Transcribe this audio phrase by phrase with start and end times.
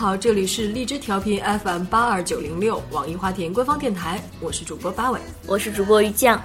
[0.00, 5.20] 好，这里是荔枝调频 FM 八二九零六网易花田官方电台，我是主播八尾。
[5.46, 6.42] 我是主播于酱，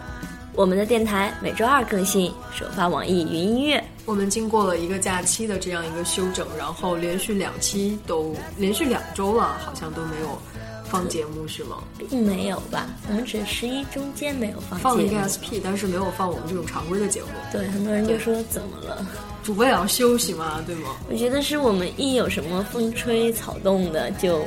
[0.56, 3.82] 我们的电台每周二更新，首发网易云音乐。
[4.04, 10.38] 我们经过了一个假期的这样一个休整，然后连续两期都连续两周了，好像都没有
[10.90, 11.78] 放节目是吗？
[12.10, 17.30] 并没有吧，我们只十一中间没有放放了一个 SP，但是没有放我们这种常规的节目。
[17.54, 19.08] 对，很多人就说怎么了？
[19.46, 20.96] 主播也要休息嘛，对吗？
[21.08, 24.44] 我觉得是我们一有什么风吹草动的，就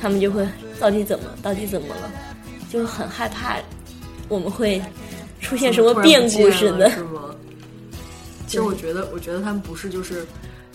[0.00, 0.44] 他们就会
[0.80, 2.10] 到底怎么，到底怎么了，
[2.68, 3.58] 就很害怕
[4.28, 4.82] 我们会
[5.40, 6.90] 出现什么变故似的。
[6.90, 7.32] 是吗？
[8.48, 10.26] 其实我觉得，我觉得他们不是就是，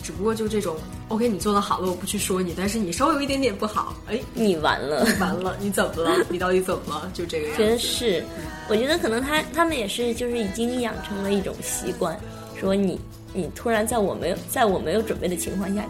[0.02, 0.77] 只不过就这种
[1.10, 6.26] ，OK，你做的好了，我不去说你，但是你稍微有一点点不好，哎，你完了，完了，你怎么了？
[6.30, 7.12] 你到底怎么了？
[7.13, 7.77] 就这个样觉得。
[7.77, 8.24] 是，
[8.70, 12.18] 我觉得可能他他们也是就是已经养成了一种习惯，
[12.57, 12.98] 说你
[13.34, 15.84] 你突然在我没有在我没有准备的情况下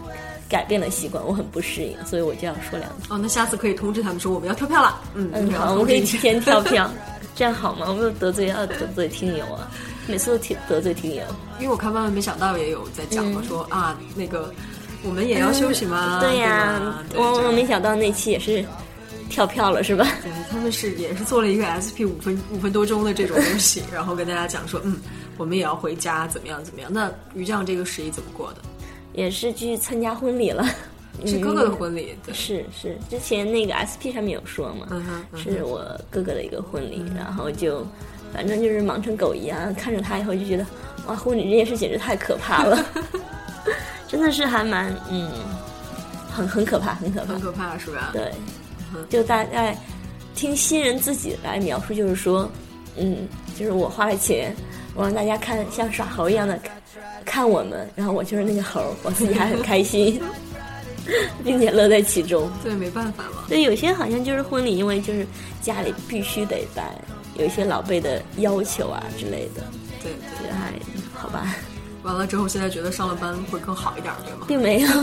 [0.48, 3.06] 改变了习惯，我很不适应，所以我就要说两句。
[3.08, 5.00] 哦，那下次可以通知他们说我们要跳票了。
[5.14, 6.90] 嗯嗯，好，我们可以提前 跳票，
[7.34, 7.86] 这样好吗？
[7.88, 9.70] 我没有得罪要得罪听友啊，
[10.06, 11.22] 每次都提得罪听友。
[11.58, 14.52] 因为我看万万没想到也有在讲嘛，说啊那个
[15.04, 16.18] 我们也要休息吗？
[16.20, 18.64] 嗯对呀、我我没想到那期也是
[19.28, 20.04] 跳票了，是吧？
[20.22, 24.96] 对，他们是也是做了一个 SP 五分五分多钟的这种东西， 然后跟大家讲说，嗯，
[25.40, 26.92] 我们也要回家，怎么样怎么样？
[26.92, 28.56] 那于酱这个十一怎么过的？
[29.14, 30.62] 也是去参加婚礼了，
[31.24, 35.38] 是哥哥的婚礼，对，是是，之前那个 SP 上面有说嘛，嗯，嗯哼。
[35.40, 35.78] 是我
[36.10, 37.86] 哥哥的一个婚礼，然后就
[38.34, 40.66] 反正就是忙成狗一样，看着他以后就觉得
[41.06, 42.84] 哇，婚礼这件事简直太可怕了，
[44.06, 45.30] 真的是还蛮嗯，
[46.30, 47.32] 很很可怕，很可怕。
[47.32, 48.10] 很，可怕是吧？
[48.12, 48.30] 对，
[49.08, 49.74] 就大概
[50.34, 52.46] 听新人自己来描述，就是说，
[52.96, 53.26] 嗯，
[53.58, 54.54] 就是我花了钱，
[54.94, 56.72] 我让大家看像耍猴一样的看
[57.24, 60.20] 看我们，然后我就是那个猴，我自己还很开心，
[61.44, 62.50] 并且乐在其中。
[62.62, 63.44] 对，没办法嘛。
[63.48, 65.26] 对，有些好像就是婚礼，因为就是
[65.62, 66.86] 家里必须得办，
[67.38, 69.62] 有一些老辈的要求啊之类的，
[70.02, 70.72] 对对，这还
[71.14, 71.54] 好吧，
[72.02, 74.44] 完了之后，现在觉得上了班会更好一点，对吗？
[74.48, 74.88] 并没有。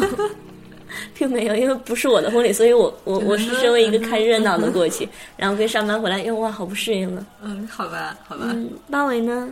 [1.13, 7.25] 并没有，因为不是我的婚礼，所以我我 我是身为一个看热闹的过去，然后跟上班回来，哟哇，好不适应了。
[7.41, 8.45] 嗯，好吧，好吧。
[8.47, 9.49] 嗯，八尾呢？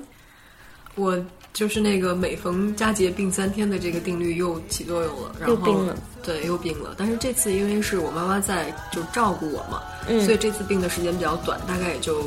[0.95, 1.17] 我
[1.53, 6.95] 就是那个每逢佳节病三天的这个定律又起作用了，然后又病了，对，又病了。
[6.97, 12.23] 但是这次因为是我妈妈在就照顾我嘛，嗯所以这次病的时间比较短，大概也就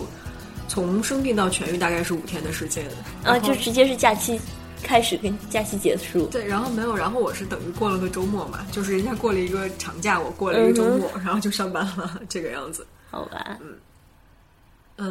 [0.68, 2.86] 从生病到痊愈大概是五天的时间。
[3.24, 4.40] 啊，就直接是假期
[4.82, 6.26] 开始跟假期结束。
[6.26, 12.86] 对，然后没有，然后我是等于过了个周末嘛，就是人家过了一个长假，我过了一个周末，然后就上班了，这个样子。
[13.10, 13.74] 好吧，嗯，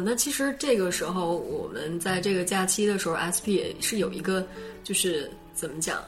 [0.04, 4.46] 那其实这个时候我们在这个假期的时候，SP 也是有一个，
[4.84, 5.98] 就是怎么讲，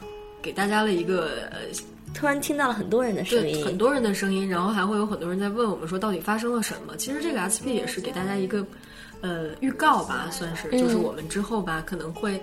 [0.42, 1.60] 给大家了一个呃
[2.12, 6.96] 突然听到了很多人的声，音，很多人的声音，然后还会有很多人在问我们说到底发生了什么。
[6.96, 8.66] 其实这个 SP 也是给大家一个
[9.22, 12.38] 呃预告吧，算是，就是嗯我们之后吧可能会，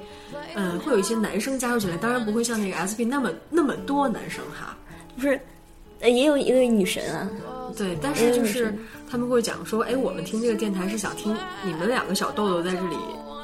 [0.55, 4.75] 呃，会有一些男生加入进来，当然不会像那个 SP 那么那么多男生哈。
[5.15, 5.39] 不是，
[5.99, 7.29] 呃也有一个女神啊，
[7.75, 8.73] 对，但是就是
[9.09, 12.95] 他们会讲说，哎，我们听这个电台是想听你们两个小豆豆在这里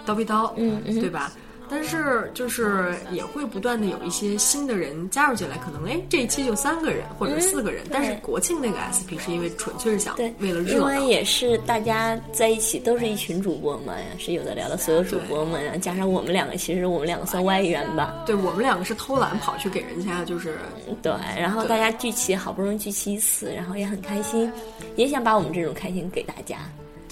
[0.05, 0.53] 叨逼叨，
[0.99, 1.31] 对吧？
[1.73, 20.59] 但是就是也会不断的有一些新的人加入进来，可能哎这一期就三个人或者四个人，嗯但是国庆那个 SP 是因为纯粹是想对，为了热因为，也是大家在一起都是一群主播嘛，是有的聊的所有主播们，然后加上我们两个，其实我们两个算外援吧，对我们两个是偷懒跑去给人家就是
[21.01, 24.51] 对，然后大家聚齐，好不容易聚齐一次，然后也很开心，
[24.95, 26.57] 也想把我们这种开心给大家，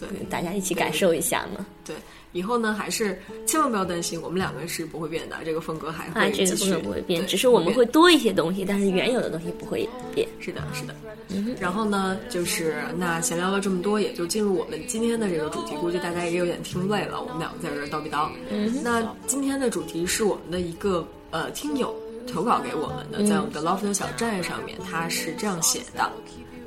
[0.09, 1.65] 对大家一起感受一下嘛。
[1.85, 1.95] 对。
[2.33, 6.45] 以后呢，还是千万不要担心，我们两个是不会变的，这个风格还啊，会继续。
[6.45, 9.85] 这个风格不会变，只是我们会多一些东西，但是原有的东西不会
[10.15, 10.25] 变。
[10.39, 10.95] 是的，是的。
[11.59, 15.75] 然后呢，就是那闲聊了这么多，也就进入我们今天的这个主题。
[15.75, 18.29] 估计大家也有点听累了，我们两个在这儿叨逼叨。
[18.49, 21.93] 嗯，那今天的主题是我们的一个呃听友
[22.31, 26.09] 投稿给我们的，在我们的 Loft 小站上面，他是这样写的。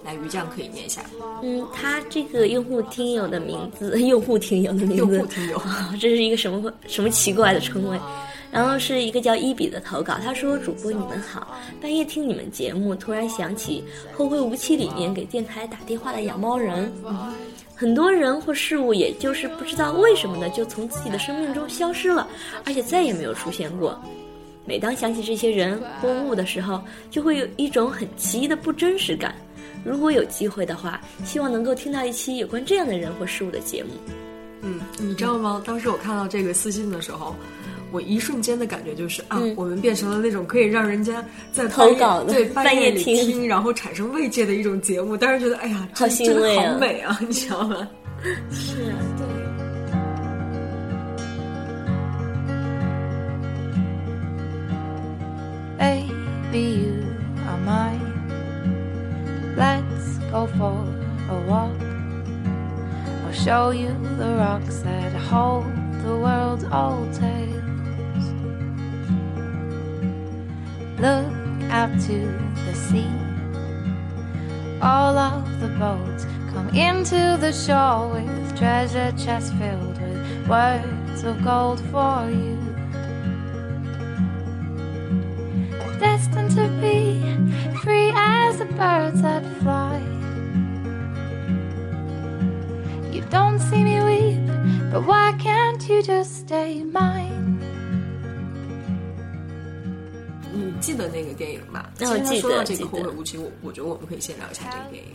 [0.05, 1.03] 来，于酱可以念一下。
[1.43, 7.99] 嗯，他这个用户听友的名字， 用户听友的名字，用户听友啊这是一个什么什么奇怪的称谓？
[8.53, 13.83] 然后是一个叫伊比的投稿，他说：“主播你们好，半夜听你们节目，突然想起
[14.17, 16.93] 《后会无期》里面给电台打电话的养猫人。
[17.75, 22.29] 很多人或事物，也就是不知道为什么的，就从自己的生命中消失了，
[22.65, 24.01] 而且再也没有出现过。
[24.65, 26.81] 每当想起这些人或物的时候，
[27.11, 29.35] 就会有一种很奇异的不真实感。
[29.85, 33.91] 如果有机会的话，希望能够听到一期有关这样的人或事物的节目。
[34.63, 35.63] 嗯，你知道吗？
[35.67, 37.37] 当时我看到这个私信的时候，
[37.93, 41.23] 我一瞬间的感觉就是啊，我们变成了那种可以让人家
[41.53, 45.17] 在投稿对半夜里 听，然后产生慰藉的一种节目。
[45.17, 47.87] 当时觉得哎呀，好欣慰啊，好美啊，你知道吗？
[48.51, 49.34] 是啊，对。
[63.45, 65.67] Show you the rocks that hold
[66.03, 68.25] the world's old tales.
[70.99, 72.19] Look out to
[72.65, 73.13] the sea.
[74.81, 76.25] All of the boats
[76.55, 82.57] come into the shore with treasure chests filled with words of gold for you.
[86.01, 87.21] Destined to be
[87.83, 90.24] free as the birds that fly.
[93.35, 94.39] Don't see me weep,
[94.93, 97.59] but why can't you just stay mine?
[100.53, 101.85] 你记得那个电影吗？
[101.99, 102.63] 那我记得。
[102.63, 105.11] 这个后会无期，我我觉得我们可以先聊一下这个电影。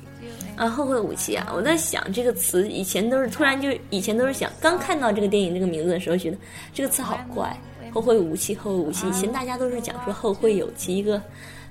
[0.57, 1.49] 啊，后会无期啊！
[1.55, 6.37] 我在想这个词，以前都是突然就以前都是想，刚看到这个电影这个名字的时候，觉得
[6.73, 7.57] 这个词好怪。
[7.91, 9.07] 后会无期，后会无期。
[9.07, 11.21] 以前大家都是讲说后会有期，一个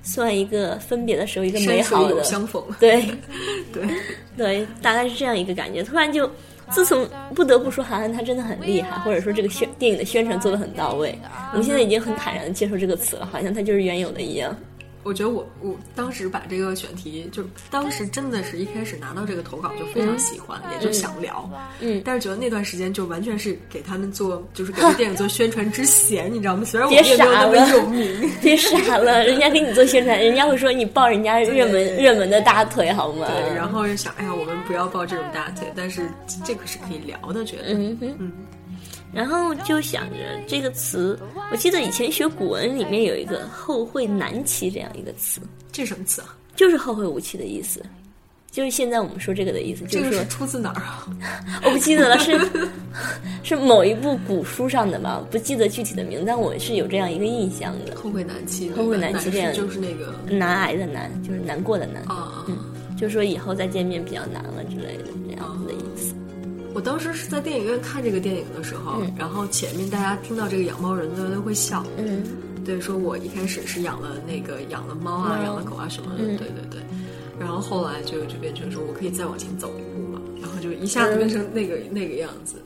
[0.03, 2.63] 算一个分别的时候一个美好的相逢。
[2.79, 3.03] 对，
[3.73, 3.89] 对，
[4.37, 5.83] 对，大概是这样一个感觉。
[5.83, 6.31] 突然就，
[6.71, 11.19] 自从不得不说韩寒他真的很厉害，或者说这个宣电影的宣传做的很到位，
[11.53, 14.55] 我们现在已经很坦然的接受这个词了，好像它就是原有的一样。
[15.09, 21.51] 我觉得我我当时把这个选题，就当时真的是一开始拿到这个投稿就非常喜欢，也就想聊，
[21.81, 26.63] 嗯，但是觉得那段时间就完全是给他们做，就是给这电影做宣传之嫌，你知道吗？
[26.63, 33.27] 虽然我也没有那么有名，别傻了，人家给你做宣传，人家会说你抱人家热门热门的大腿好吗？
[33.29, 36.03] 对，然后又想，哎呀，我们不要抱这种大腿，但是
[36.45, 38.31] 这个是可以聊的，觉得，嗯嗯。
[39.13, 40.17] 然后就想着
[40.47, 41.19] 这个词，
[41.51, 45.41] 我记得以前学古文里面有一个“后会难期”这样一个词，
[45.73, 46.37] 这是什么词啊？
[46.55, 47.81] 就是后会无期的意思，
[48.51, 49.85] 就是现在我们说这个的意思。
[49.89, 51.07] 这个是出自哪儿啊？
[51.65, 52.39] 我不记得了，是
[53.45, 55.25] 是某一部古书上的吧？
[55.31, 57.95] 不记得具体的名，但我是有这样一个印象的。
[57.97, 62.59] 后会难期，后会难期这样就是那个难挨的难，就是难过的难啊，嗯，
[62.99, 66.15] 就说以后再见面比较难了之类的这样子的意思。
[66.75, 72.23] 我当时是在电影院看这个电影的时候，然后前面大家听到这个养猫人的都会笑，嗯，
[72.65, 76.81] 对，说我一开始是养了那个养了猫啊，养了狗啊什么的，对对对，
[77.39, 82.57] 然后后来就就变成说我可以再往前走一步嘛，然后就一下子变成那个那个样子。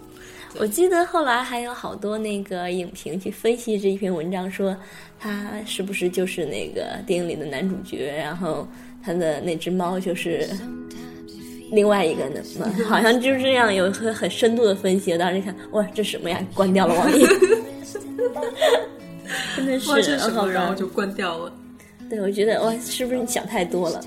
[0.58, 4.76] 我记得后来还有好多那个影评去分析这一篇文章，说
[5.18, 8.68] 他是不是就是那个电影里的男主角，然后
[9.02, 10.46] 他的那只猫就是。
[11.72, 12.40] 另外一个呢，
[12.86, 15.12] 好像就是这样，有很很深度的分析。
[15.12, 16.38] 我当时看，哇，这什么呀？
[16.54, 17.24] 关掉了网易，
[19.56, 19.90] 真的是，
[20.52, 21.52] 然后就关掉了。
[22.10, 24.00] 对，我觉得哇，是不是你想太多了？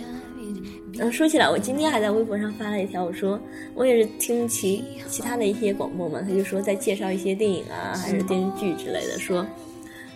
[0.99, 3.39] 嗯，说起来，我今天还在微博上发了一条，我说
[3.73, 9.43] 我也是听其其他的一些广播嘛，他就说在介绍一些电影啊，还是电视剧之类的，说，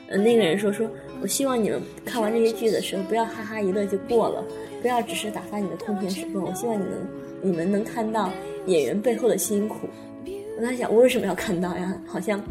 [0.07, 0.87] 呃，那个人说说，
[1.21, 4.43] 我希望你们看完这些剧的时候，不要哈哈一乐就过了，
[4.81, 6.93] 不要只是打发你的空闲时光，我希望你能。
[7.41, 8.29] 你们能看到
[8.65, 9.87] 演员背后的辛苦，
[10.57, 11.95] 我在想，我为什么要看到呀？
[12.05, 12.43] 好像，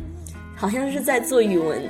[0.56, 1.82] 好像是在做语文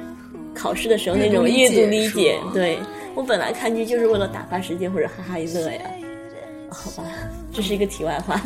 [0.52, 2.36] 考试的时候那种阅读理解。
[2.52, 2.76] 对
[3.14, 5.80] 我本来看剧就是为了打发时间或者哈哈一乐呀。
[6.68, 7.08] 好吧，
[7.52, 8.42] 这是一个题外话。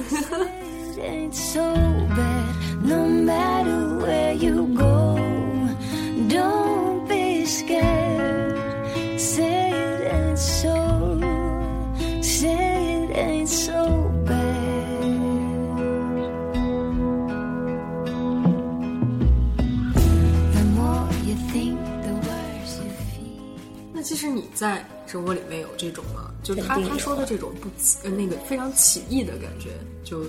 [24.04, 26.30] 其实你在生活里面有这种吗？
[26.42, 27.68] 就他他说的这种不
[28.04, 29.70] 呃那个非常起义的感觉，
[30.04, 30.26] 就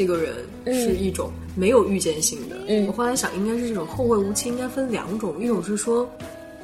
[0.00, 2.56] 这个人是一种没有预见性的。
[2.68, 6.10] 嗯，我后来想，应该是这种后会无期，应该分两种，一种是说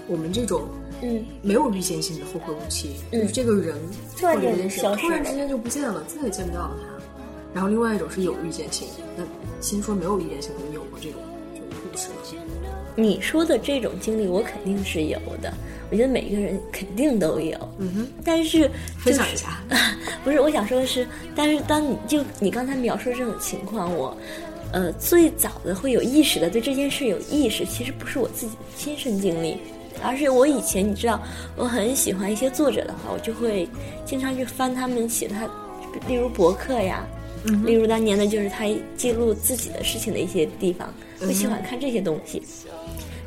[0.07, 0.63] 我们这种
[1.03, 3.77] 嗯没有预见性的后会无期，就是这个人
[4.17, 4.41] 突然
[4.97, 6.87] 突然之间就不见了，再也见不到了他。
[7.53, 9.25] 然后另外一种是有预见性的，那
[9.61, 11.21] 先说没有预见性的，你有过这种
[11.53, 12.15] 这种故事吗？
[12.97, 15.53] 你说的这种经历，我肯定是有的。
[15.91, 18.09] 我觉得每一个人肯定都有，嗯哼。
[18.25, 19.63] 但是分享一下，
[20.25, 24.17] 不是我想说的是，但是当你就你刚才描述这种情况，我
[24.73, 29.59] 呃最早的会有意识的对这件事有意识，其实不是我自己的亲身经历，
[30.03, 31.23] 而是我以前你知道，
[31.57, 33.69] 我很喜欢一些作者的话，我就会
[34.05, 35.45] 经常去翻他们写他，
[36.09, 37.07] 例如博客呀，
[37.65, 38.65] 例如当年的就是他
[38.97, 42.43] 记录自己的事情的一些地方，会喜欢看这些东西。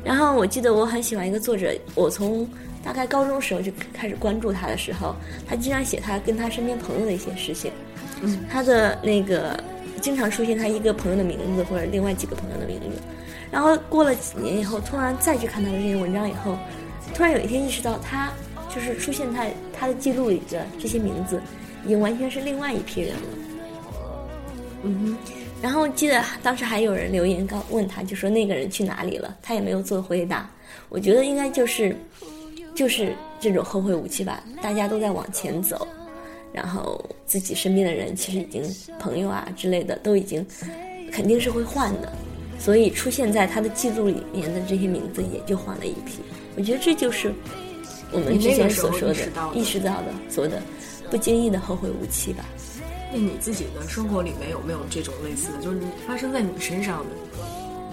[0.02, 2.48] 然后我记得我很喜欢一个作者，我从
[2.82, 5.14] 大概高中时候就开始关注他的时候，
[5.46, 7.70] 他经常写他跟他身边朋友的一些事情。
[8.22, 9.62] 嗯，他的那个
[10.00, 12.86] 经常出现他一个朋友的名字或者另外几个朋友的名字。
[13.50, 16.56] 然后过了几年以后，突然再去看他的这些文章以后，
[17.14, 18.30] 突然有一天意识到，他
[18.74, 21.40] 就是出现在他的记录里的这些名字，
[21.84, 23.22] 已经完全是另外一批人了。
[24.84, 25.39] 嗯哼。
[25.62, 30.50] 然后记得当时还有人留言告问他，就说那个人去哪里了，他也没有做回答。
[30.88, 31.94] 我觉得应该就是，
[32.74, 35.86] 就是这种后会无期吧，大家都在往前走，
[36.52, 38.62] 然后自己身边的人其实已经
[38.98, 40.44] 朋友啊之类的都已经
[41.12, 42.10] 肯定是会换的，
[42.58, 46.20] 所以出现在他的记录里面的这些名字也就换了一批。
[46.56, 47.32] 我觉得这就是
[48.10, 49.14] 我们之前所说的
[49.54, 50.60] 意识到的所谓的
[51.10, 52.44] 不经意的后会无期吧。
[53.12, 57.06] 那你自己的生活里面有没有这种类似的，就是发生在你身上的？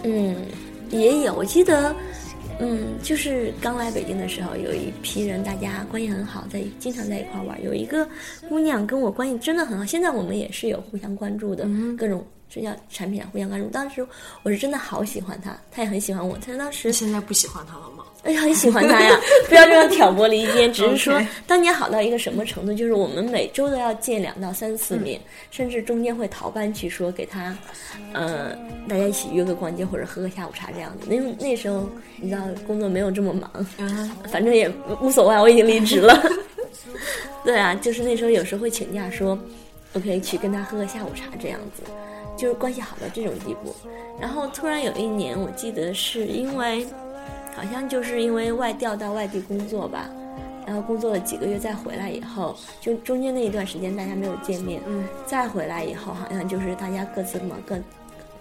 [0.03, 0.36] 嗯，
[0.91, 1.33] 也有。
[1.33, 1.95] 我记得，
[2.59, 7.63] 嗯，就是刚来北京的时候，有一批人，大家关系很好，在经常在一块儿玩。
[7.63, 8.07] 有一个
[8.47, 13.68] 姑娘跟我关系真的很好，现在我们也是有互相关注的，嗯各种社交产品啊互相关注。
[13.70, 14.06] 当时
[14.44, 16.38] 我是真的好喜欢他，他也很喜欢我。
[16.38, 18.04] 他当时你现在不喜欢他了吗？
[18.24, 19.18] 哎呀，很喜欢他呀！
[19.48, 27.56] 不要这样挑拨离间，只是说当年好到一个什么程度，就是我们每周都要见两到三次面，甚至中间会逃班去说给他，
[28.13, 28.54] 呃，
[28.88, 31.08] 大家一起约个逛街或者喝个下午茶这样子。
[31.10, 31.88] 那那时候
[32.18, 36.22] 你知道工作没有这么忙，嗯，反正也无所谓，我已经离职了。
[37.46, 39.38] 对啊，就是那时候有时候会请假说，
[39.94, 41.84] 我可以去跟他喝个下午茶这样子，
[42.38, 43.75] 就是关系好到这种地步。
[44.20, 46.86] 然后突然有一年，我记得是因为，
[47.56, 50.10] 好像就是因为外调到外地工作吧，
[50.65, 57.77] 然后工作了几个月再回来以后，就中间那一段时间大家没有见面，嗯，再回来以后好像就是大家各自忙各，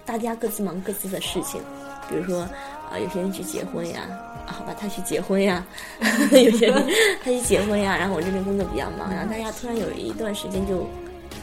[0.04, 1.60] 大家各自忙各自的事情，
[2.08, 2.40] 比如说
[2.88, 4.02] 啊、有些人去结婚呀，
[4.46, 5.66] 啊好吧，他去结婚呀，
[6.30, 6.86] 有些人
[7.22, 10.86] 他去结婚呀，然后我这边工作比较忙，然后大家突然有一段时间就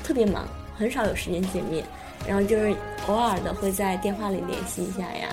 [0.03, 1.83] 特别忙，很少有时间见面，
[2.27, 2.75] 然后就是
[3.07, 5.29] 偶尔的会在电话里联系一下呀，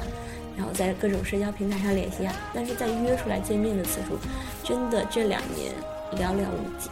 [0.57, 4.19] 然后在各种社交平台上联系呀，但是在约出来见面的次数，
[4.65, 5.73] 真的这两年
[6.17, 6.89] 寥寥无几。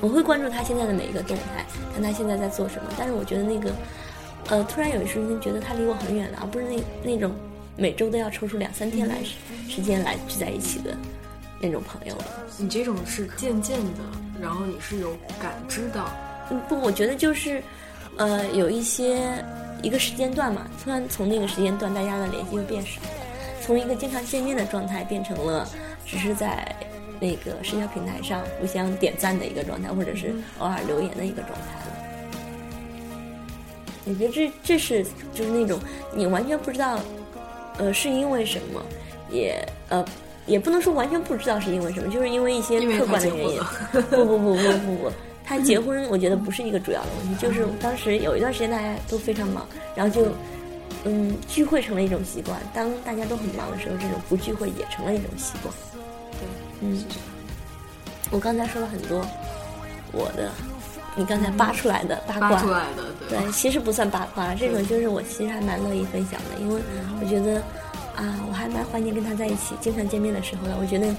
[0.00, 1.64] 我会关注他现在的每一个动态，
[1.94, 3.70] 看他现在在做什么，但是我觉得那个，
[4.48, 7.32] 呃，突然有一瞬间觉得他离我很远了，而不是那那种
[7.76, 9.34] 每周都要抽出两三天来时
[9.68, 10.96] 时间来聚在一起的
[11.60, 12.24] 那种朋友了。
[12.58, 14.00] 你这种是渐渐的，
[14.40, 16.10] 然后你是有感知到，
[16.50, 17.62] 嗯，不，我觉得就是，
[18.16, 19.44] 呃，有一些
[19.82, 23.08] 一个时间段嘛，突然从那个时间段大家的联系就变少了，
[23.60, 25.68] 从一个经常见面的状态变成了
[26.06, 26.74] 只是在
[27.20, 31.92] 那个社交平台上互相点赞的一个状态，或者是偶尔留言的一个状态了。
[34.04, 35.78] 我觉得这这是就是那种
[36.12, 36.98] 你完全不知道，
[37.78, 38.82] 呃，是因为什么，
[39.30, 40.04] 也呃
[40.44, 43.60] 也不能说完全不知道是因为什么，就是因为一些客观的原因。
[44.10, 45.12] 不不不不不不，
[45.58, 50.26] 他结婚我觉得不是一个主要的问题，就是当时有一段时间大家都非常忙，然后就
[51.04, 52.58] 嗯聚会成了一种习惯。
[52.74, 55.74] 当大家都很忙的时候，这种不聚会也成了一种习惯。
[56.32, 56.48] 对，
[56.80, 57.04] 嗯。
[58.30, 59.20] 我刚才说了很多
[60.10, 60.50] 我的，
[61.14, 66.80] 你刚才扒出来的八卦，扒出来的，对对，其实不算八卦，这种就是我其实还蛮乐意分享的，因为
[67.20, 67.60] 我觉得
[68.16, 70.78] 啊，我还蛮怀念跟他在一起经常见面的时候的。
[70.80, 71.14] 我觉得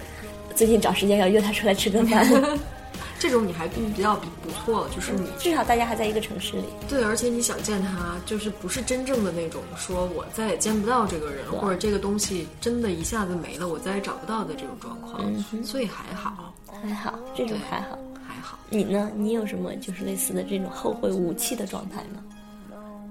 [0.56, 2.28] 最近找时间要约他出来吃个饭，
[3.24, 6.65] 这种你还比比较比不错，就是你至少大家还在一个城市里。
[6.89, 15.24] 对，而且你想见他，就是不是真正的那种说我再也见不到这个人，或者这个东西真的一下子没了，我再也找不到的这种状况，
[15.63, 17.98] 所以还好，还好，这种还好。
[18.27, 18.60] 还好。
[18.70, 19.10] 你呢？
[19.15, 22.22] 你有什么就是类似的这种后会无期的状态吗？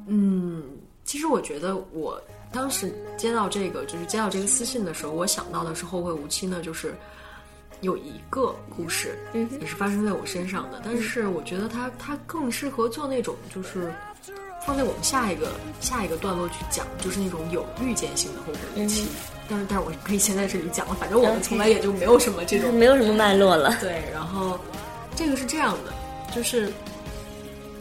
[0.08, 0.62] 嗯，
[1.04, 2.20] 其实我觉得我
[2.52, 6.94] 当时接到这个，就是接到这个私信的时候，我想到的是后会无期呢，就是
[7.82, 13.92] 有一个故事，嗯也是发生在我身上的，但是我觉得它它更适合做那种就是。
[14.64, 19.08] 放在我们下一个下一个段落去讲，就是那种有预见性的后会无期。
[19.48, 23.76] 但是，但是我可以先在这里讲了，反正我们从来也就没有什么这种没有什么脉络了。
[23.82, 24.56] 对，然后
[25.16, 25.92] 这个是这样的，
[26.32, 26.72] 就是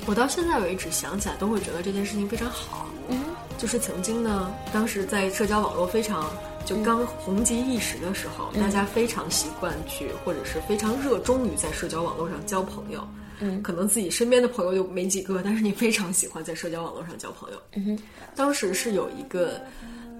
[0.07, 2.87] 我到现在为止想起来都会觉得这件事情非常好。
[3.09, 3.25] 嗯，
[3.59, 6.31] 就是曾经呢，当时在社交网络非常
[6.65, 13.07] 就刚红极一时的时候，大家非常习惯去，或者是非常热衷于在社交网络上交朋友。
[13.39, 13.61] 嗯。
[13.61, 17.57] 可能自己身边的朋友就没几个，但是你非常喜欢在社交网络上交朋友。
[17.73, 17.99] 嗯哼，
[18.35, 19.61] 当时是有一个，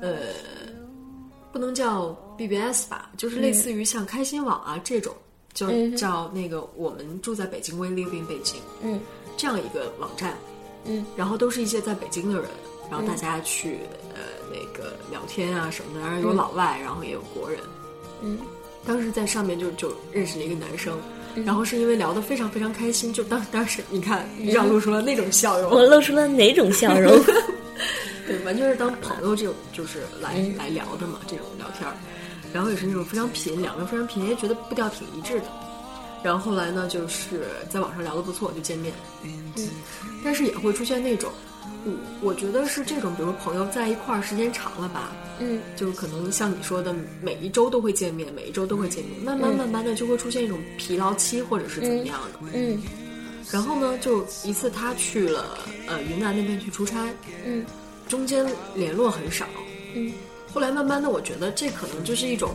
[0.02, 0.34] 呃，
[1.52, 5.14] 不能叫 BBS 吧，就是类似于像开心网啊这种，
[5.54, 9.00] 就嗯叫那个我们住在北京，We live in 北京嗯。
[9.38, 10.36] 这样一个网站，
[10.86, 12.50] 嗯，然后都是一些在北京的人，
[12.92, 13.78] 然后大家去
[14.14, 14.41] 呃那
[14.74, 17.60] 个聊天啊什么的，然后有老外，然后也有国人。
[18.22, 18.38] 嗯，
[18.86, 20.98] 当时在上面就就认识了一个男生，
[21.46, 27.12] 然后是因为聊得非常非常开心，就当 当时你看你让露出了那种笑容，我露出了哪种笑容？
[28.28, 31.96] 对，完全是当朋友这种就是来、来聊的嘛，这种聊天儿，
[32.54, 35.46] 然后也是那种非常频，两个人非常频，也觉得步调挺一致的。
[36.24, 38.94] 然后后来呢，就是在网上聊得不错，就见面。
[39.24, 39.70] 嗯，
[40.24, 41.32] 但是也会出现那种，
[41.86, 52.50] 我我觉得是这种，比如说朋友在一块儿时间长了吧，嗯，就可能像你说的，每一周都会见面，每一周都会见面，慢慢慢慢的就会出现一种疲劳期，或者是怎么样的。
[52.54, 52.82] 嗯
[53.52, 57.10] 然后呢，就一次他去了呃云南那边去出差，
[57.46, 57.66] 嗯
[58.08, 59.46] 中间联络很少，
[59.94, 60.14] 嗯
[60.54, 62.52] 后来慢慢的，我觉得这可能就是一种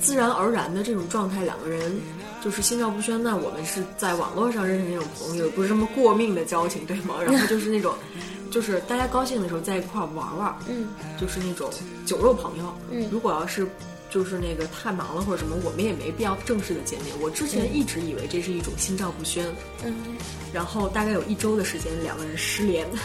[0.00, 1.98] 自然而然的这种状态，两个人
[2.44, 3.20] 就是心照不宣。
[3.22, 7.14] 那我们是在网络上认识那种朋友，不是什么过命的交情，对吗？
[7.24, 7.94] 然后就是那种，
[8.52, 11.70] 就是大家高兴的时候在一块儿玩玩，嗯就是那种
[12.04, 12.74] 酒肉朋友。
[12.90, 13.66] 嗯如果要是
[14.10, 17.14] 就是那个太忙了或者什么，我们也没必要正式的见面。
[17.20, 19.44] 我之前一直以为这是一种心照不宣，
[19.84, 19.94] 嗯，
[20.52, 22.86] 然后大概有一周的时间，两个人失联。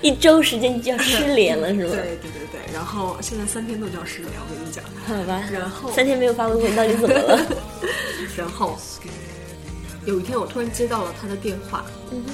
[0.00, 1.90] 一周时间就要失联了，是吗？
[1.92, 2.41] 对对对，
[2.72, 4.82] 然后现在三天都叫失联，我跟你讲。
[5.06, 7.38] 好吧，然后三天没有发微博，你到底怎么了？
[8.36, 8.76] 然后
[10.06, 12.32] 有一天我突然接到了他的电话，嗯哼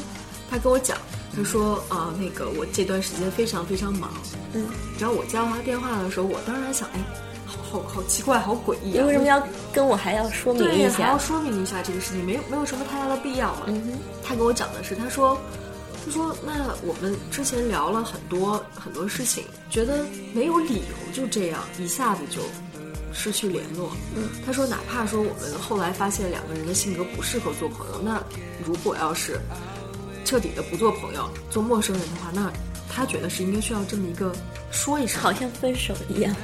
[0.50, 0.96] 他跟我讲，
[1.36, 4.10] 他说啊、那个我这段时间非常非常忙。
[4.54, 4.66] 嗯，
[4.98, 7.00] 然后我接到他电话的时候，我当然想，哎，
[7.44, 9.00] 好好好奇怪，好诡异啊！
[9.02, 9.42] 你为什么要
[9.72, 11.18] 跟我还要说明一对，还要？
[11.18, 13.62] 说明一下这个事情，没有没有什么太大的必要嘛。
[13.66, 15.38] 嗯哼他跟我讲的是，他说，
[16.04, 22.40] 他说那我们之前聊了很多很多事情，觉得没有理由就这样一下子就
[23.12, 23.90] 失去联络。
[24.16, 28.22] 嗯，他说哪怕说我们后来发现两个人的性格不适合做朋友，那
[28.64, 29.38] 如果要是
[30.24, 32.52] 彻底的不做朋友，做陌生人的话，那
[32.88, 34.34] 他觉得是应该需要这么一个
[34.70, 35.20] 说一声。
[35.20, 36.34] 好像分手一样。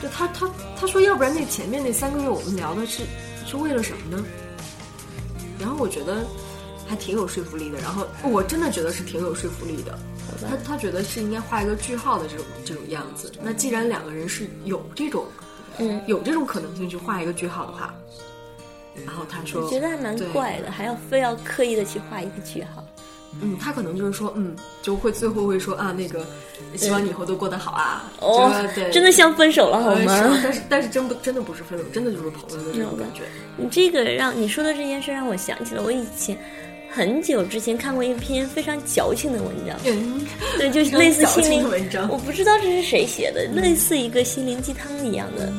[0.00, 3.04] 对他，他他说，要不然那前面那三个月我们聊的是
[3.46, 4.24] 是为了什么呢？
[5.58, 6.26] 然后我觉得
[6.92, 9.98] 还挺有说服力的，然后我真的觉得是挺有说服力的。
[10.46, 13.32] 他他觉得是应该画一个句号的这种这种样子。
[13.42, 15.24] 那既然两个人是有这种
[15.78, 17.94] 嗯，有这种可能性去画一个句号的话，
[19.06, 22.84] 然后他说，我觉得还蛮怪的，还要非要刻意的去画一个句号。
[23.40, 26.26] 嗯，他可能就是说，嗯，就会最后会说啊，那个
[26.76, 28.12] 希望你以后都过得好啊。
[28.20, 30.38] 哦对，真的像分手了好呃是吗？
[30.42, 33.22] 但是但是真不真的不是分手，真的就是朋友的这种感觉。
[33.56, 36.38] 你这个让你说的这件事让我想起了我以前
[36.92, 40.20] 很久之前看过一篇非常矫情的文章，嗯，
[40.58, 45.50] 对，就是类似心灵的文章我不知道这是谁写的，类似一个心灵鸡汤一样的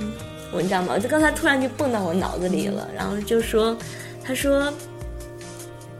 [0.53, 0.93] 文章吧。
[0.95, 3.75] 我就刚才突然就蹦到我脑子里了，然后就说，
[4.23, 4.71] 他说。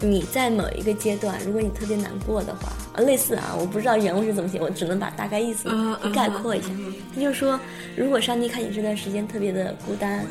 [0.03, 5.69] 你在某一个阶段，如果你特别难过的话，啊，类似啊，我不知道原文是怎么写，我只能把大概意思
[6.13, 6.67] 概括一下。
[7.15, 7.57] 他就说，
[7.95, 10.25] 如果上帝看你这段时间特别的孤单，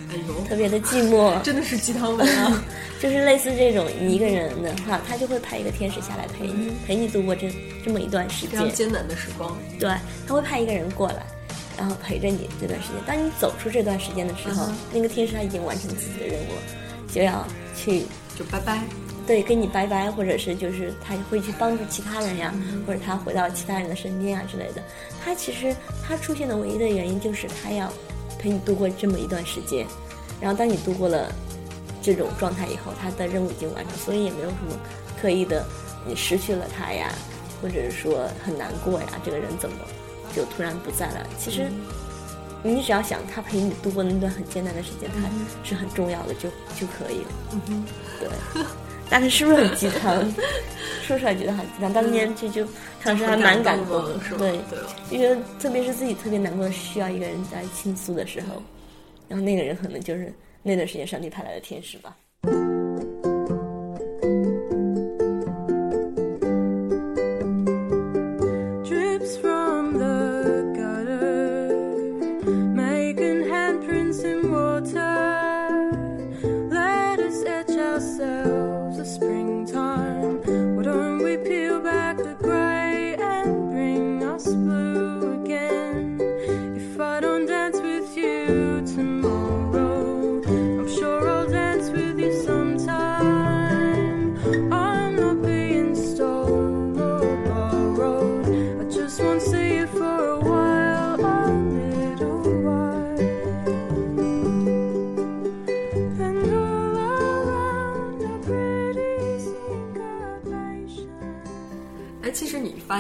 [0.47, 2.63] 特别的寂寞， 真的是鸡汤文啊！
[3.01, 7.51] 就是类似这种你一个人的话，他就会派一个天使下来陪你，陪你度过这
[7.83, 8.71] 这么一段时间。
[8.73, 9.91] 艰难的时光，对，
[10.27, 11.25] 他会派一个人过来，
[11.79, 12.97] 然后陪着你这段时间。
[13.07, 18.03] 当你走出这段时间的时候，那个天使他已经完成自己的任务，就要去
[18.37, 18.83] 就拜拜。
[19.33, 22.53] 对跟你拜拜，或者是就是他会去帮助其他人呀，
[22.87, 24.83] 或者他回到其他人的身边啊之类的。
[25.25, 25.75] 他其实
[26.07, 27.91] 他出现的唯一的原因就是他要
[28.39, 29.87] 陪你度过这么一段时间，
[30.39, 31.33] 然后当你度过了
[32.03, 34.79] 这种状态以后，他的任务已经完成，所以也没有什么
[35.19, 35.65] 刻意的
[36.07, 37.11] 你失去了他呀，
[37.63, 39.77] 或者是说很难过呀，这个人怎么
[40.37, 41.27] 就突然不在了？
[41.39, 41.73] 其实。
[42.65, 45.29] 你只要想他陪你度过那段很艰难的时间，他
[45.65, 47.29] 是很重要的，就就可以了。
[47.67, 47.85] 嗯，
[48.21, 48.29] 对，
[49.13, 50.27] 但是是不是很鸡汤？
[51.05, 52.67] 说出来觉得很鸡汤，当年就就
[53.05, 54.59] 当时还蛮感动的是吧，对
[55.11, 58.63] 就觉得特别是自己特别难过，需要一个人在倾诉的时候，
[59.29, 62.17] 然后那个人可能就是那段时间上帝派来的天使吧。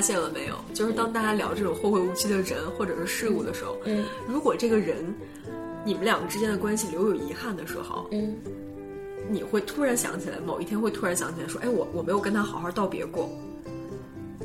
[0.03, 0.57] 现了没有？
[0.75, 5.15] 就是当大家聊这种后会无期的人或者是事物的时候，嗯，如果这个人
[5.85, 8.37] 你们两个之间的关系留有遗憾的时候，嗯，
[9.31, 13.31] 你会突然想起来，某一天会突然想起来说，哎，我我没有跟他好好道别过，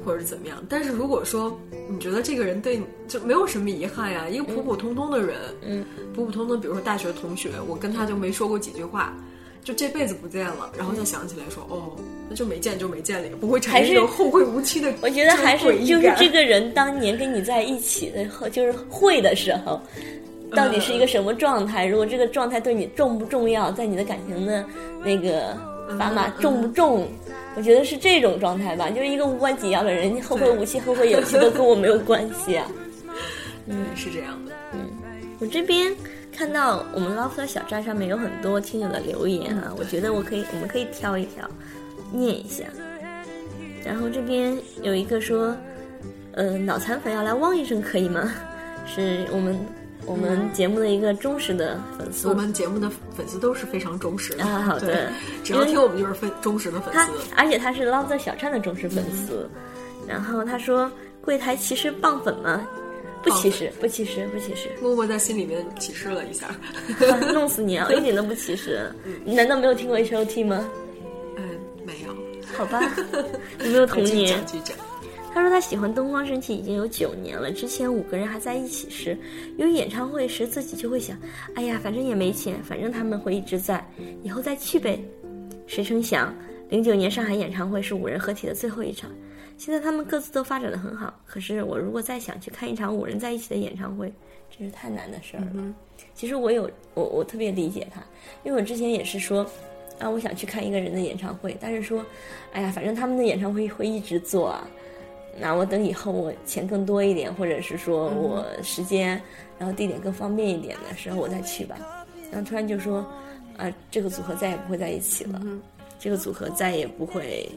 [0.06, 0.63] 或者是怎么样。
[0.70, 9.13] 但是如果说你觉得这个人对你就没有什么遗憾呀，一个普普通通的人，嗯，普普通通，比如说大学同学，我跟他就没说过几句话。
[9.63, 11.91] 就这辈子不见了，然后再想起来说，哦，
[12.30, 14.93] 那就没见就没见了，也不会产生种后会无期的。
[15.02, 19.82] 我觉得还是就是这个人当年跟你在一起的后，就是会的时候，
[20.52, 21.86] 到底是一个什么状态？
[21.86, 24.63] 如果这个状态对你重不重要，在你的感情的
[25.04, 25.54] 那个
[25.89, 27.08] 砝码重不重？
[27.56, 32.65] 我觉得是这种状态吧，就是一个无关紧要的人，后会无期、后会有期都跟我没有关系啊。
[33.67, 34.54] 嗯，是这样的。
[35.39, 35.93] 我这边
[36.38, 41.50] 看到我们 Loft 小站上面有很多听友的留言啊，我觉得我可以，我们可以挑一挑，
[42.13, 42.63] 念一下。
[43.84, 45.56] 然后这边有一个说，
[46.34, 48.32] 呃，脑残粉要来汪医生可以吗？
[48.86, 49.60] 是我们
[50.06, 52.36] 我们节目的一个忠实的粉丝我。
[52.36, 55.08] 们节目的粉丝都是非常忠实的啊好的对
[55.43, 57.12] 只要听我们就是非忠实的粉他丝。
[57.36, 59.50] 而且他是 Loft 小站的忠实粉丝。
[60.08, 62.65] 然后他说，柜台其实棒粉吗？
[63.23, 64.69] 不歧视，不歧视，不歧视。
[64.82, 66.56] 默默在心里面歧视了一下。
[67.34, 67.88] 弄死你啊！
[67.89, 68.91] 我 一点都不歧视。
[69.25, 70.69] 你难道没有听过 H O T 吗？
[71.38, 71.43] 嗯，
[71.86, 72.15] 没有。
[72.56, 72.82] 好吧，
[73.60, 74.43] 你没有童年
[75.34, 79.15] 他说他喜欢东方神起已经有九年了，之前五个人还在一起时，
[79.58, 81.15] 有演唱会时自己就会想，
[81.53, 83.86] 哎呀，反正也没钱，反正他们会一直在，
[84.23, 84.99] 以后再去呗。
[85.67, 86.34] 谁成想，
[86.69, 89.12] 零九年上海演唱会是五人合体的最后一场，
[89.58, 91.13] 现在他们各自都发展的很好。
[91.26, 94.12] 可是我如果再想去看一场五人在一起的演唱会，
[94.56, 95.74] 真是太难的事儿了。
[96.13, 98.02] 其实我有我我特别理解他，
[98.43, 99.46] 因为我之前也是说，
[100.00, 102.06] 啊，我想去看一个人的演唱会，但是说，
[102.54, 104.67] 哎呀，反正他们的演唱会会一直做啊，
[105.39, 109.20] 那我等以后我钱更多一点，或者是说我时间，
[109.58, 112.06] 然后地点更方便一点的时候我再去吧。
[112.32, 113.06] 然后突然就说，
[113.58, 115.41] 啊，这个组合再也不会在一起了，
[115.98, 117.50] 这个组合再也不会，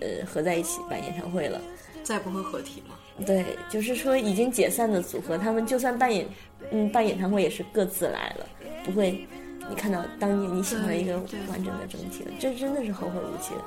[0.00, 1.60] 呃，合在一起办演唱会了。
[2.02, 2.94] 再不会合体吗。
[3.26, 6.26] 对，就是说已经解散的组合，他们就算办演，
[6.70, 8.48] 嗯，办演唱会也是各自来了，
[8.84, 9.26] 不会
[9.68, 13.64] 你看到当年你喜欢一个对对完整的整体了，这真的是后会无期的。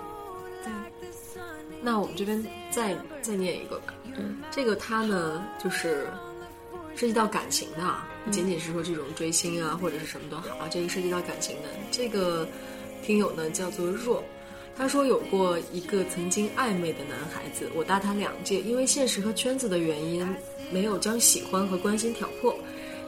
[1.83, 3.93] 那我们这边再再念一个吧。
[4.15, 6.07] 嗯，这个它呢，就是
[6.95, 11.69] 涉及到感情的啊，不仅仅是说这种追星啊或者是什么都好啊，这个涉及到感情的。
[11.91, 12.47] 这个
[13.03, 14.23] 听友呢叫做若，
[14.75, 20.27] 他说有过一个曾经暧昧的男孩子，我大他两届，因为现实和圈子的原因，
[20.71, 22.55] 没有将喜欢和关心挑破，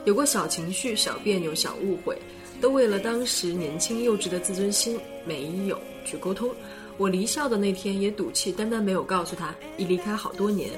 [0.05, 2.15] 有过小情绪、小别扭、小误会，
[2.61, 6.49] 都为了当时年轻幼稚的自尊心没有去沟通。
[6.97, 10.69] 我离校的那天也赌气，单单没有告诉他，已离开好多年，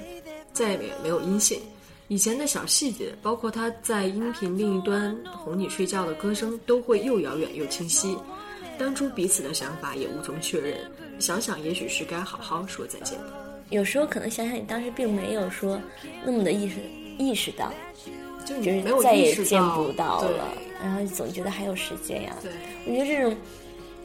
[0.53, 1.59] 再也没有音信。
[2.07, 8.15] 以前的小细节，包括他在音频另一端哄你睡觉的歌声，都会又遥远又清晰。
[8.77, 10.77] 当初彼此的想法也无从确认，
[11.19, 13.33] 想想也许是该好好说再见的。
[13.69, 15.81] 有时候可能想想，你当时并没有说
[16.23, 16.75] 那么的意识
[17.17, 17.73] 意识到，
[18.45, 22.35] 就就是再也见不到了，然后总觉得还有时间呀。
[22.85, 23.35] 我觉得这种，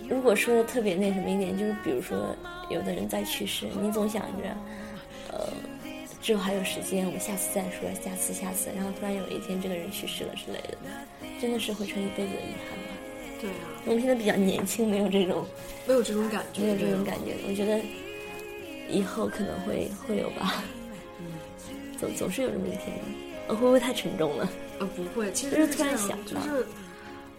[0.08, 2.34] 如果说的特别那什么一点，就是比如说
[2.70, 4.56] 有的人在去世，你总想着，
[5.30, 5.52] 呃，
[6.22, 10.78] 之后还有时间，我们下次再说，下次下次，然后突然有一天这个人去世了之类的，
[11.40, 12.89] 真的是会成一辈子的遗憾吧。
[13.40, 13.54] 对啊，
[13.86, 15.46] 我们现在比较年轻，没有这种
[15.86, 17.80] 没有这种感觉，没有这种感觉，我觉得
[18.88, 20.62] 以后可能会会有吧。
[21.18, 21.26] 嗯。
[21.98, 22.86] 总总是有这么一天。
[22.86, 23.02] 的，
[23.48, 24.48] 呃，会不会太沉重了？
[24.78, 26.66] 呃，不会，其实就是突然想到就是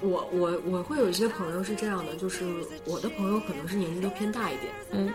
[0.02, 2.46] 我我我会有一些朋友是这样的，就是
[2.86, 5.12] 我的朋友可能是年纪都偏大一点，嗯，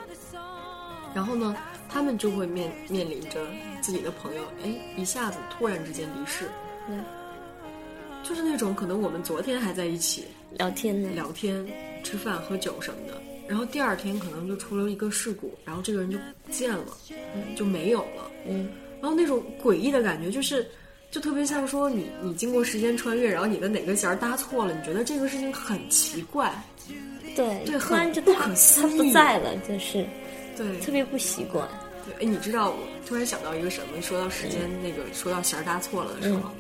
[1.15, 1.57] 然后呢，
[1.89, 3.47] 他们就会面面临着
[3.81, 6.51] 自己的朋友，哎，一下子突然之间离世，
[6.89, 7.05] 嗯，
[8.25, 10.25] 就是那种可能我们昨天还在一起
[10.59, 11.67] 聊天呢，聊天、
[12.03, 16.87] 吃饭、喝酒什么的，然后第二天可能就出了一个事故，然后这个人就不见了，
[17.57, 18.69] 就没有了，嗯，
[19.01, 20.67] 然后那种诡异的感觉就是。
[21.09, 26.53] 就特别像说你你经过时间穿越，然后你的哪根弦搭错了，你觉得这个事情很奇怪，
[27.37, 30.05] 对，对突然就他不可思他不在了，就是
[30.57, 31.67] 对，特别不习惯。
[32.05, 34.03] 对，哎，你知道我突然想到一个什么？
[34.03, 36.51] 说到时间那个，说到弦搭错了的时候，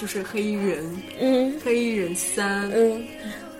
[0.00, 3.04] 就是黑衣人，嗯黑衣人三，嗯，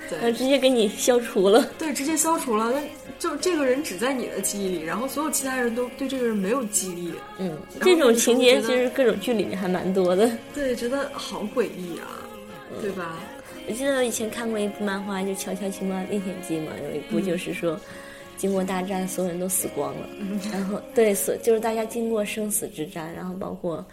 [0.08, 1.70] 对直接给你消除了。
[1.78, 2.72] 对，直接消除了。
[2.72, 2.82] 那
[3.18, 7.12] 就这个人只在你的记忆里，然后所有其他人都对这个人没有记忆。
[7.38, 10.30] 嗯，这种情节其实各种剧里面还蛮多的。
[10.54, 12.24] 对，觉得好诡异啊，
[12.80, 13.18] 对吧？
[13.68, 17.78] 我记得我以前看过一部漫画，就《乔乔青蛙历险记》嘛，有一部就是说，
[18.38, 20.08] 经过大战，所有人都死光了。
[20.50, 23.86] 然后对死就是大家经过生死之战，然后包括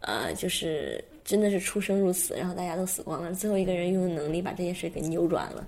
[0.00, 3.32] 呃就是真的是出生入死，然后大家都死光了。
[3.32, 5.66] 最后一个人用能力把这件事给扭转了，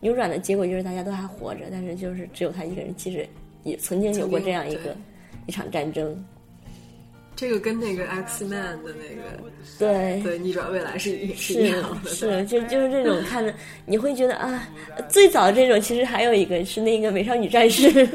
[0.00, 3.28] 扭转的结果就是大家都还活着，但是就是只有他一个人，其实
[3.64, 4.96] 也曾经有过这样一个
[5.46, 6.24] 一场战争。
[7.36, 9.22] 这个跟那个 X Man 的那个
[9.78, 13.52] 对，对逆转未来是是一是样的，是，就就是这种看的
[13.84, 14.68] 你会觉得啊，
[15.08, 17.90] 最早这种其实还有一个是那个美少女战士，